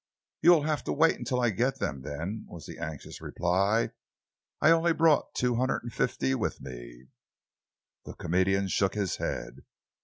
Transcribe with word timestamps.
"You 0.41 0.49
will 0.49 0.63
have 0.63 0.83
to 0.85 0.93
wait 0.93 1.19
until 1.19 1.39
I 1.39 1.51
get 1.51 1.77
them, 1.77 2.01
then," 2.01 2.47
was 2.49 2.65
the 2.65 2.79
anxious 2.79 3.21
reply. 3.21 3.91
"I 4.59 4.71
only 4.71 4.93
brought 4.93 5.35
two 5.35 5.57
hundred 5.57 5.83
and 5.83 5.93
fifty 5.93 6.33
with 6.33 6.59
me." 6.59 7.09
The 8.05 8.15
comedian 8.15 8.67
shook 8.67 8.95
his 8.95 9.17
head. 9.17 9.63